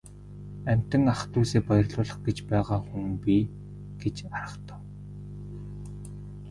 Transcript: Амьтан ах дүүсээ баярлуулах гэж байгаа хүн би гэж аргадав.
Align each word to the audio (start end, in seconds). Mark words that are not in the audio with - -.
Амьтан 0.71 1.03
ах 1.13 1.21
дүүсээ 1.31 1.61
баярлуулах 1.67 2.19
гэж 2.27 2.37
байгаа 2.51 2.79
хүн 2.87 3.05
би 3.23 3.37
гэж 4.01 4.15
аргадав. 4.37 4.81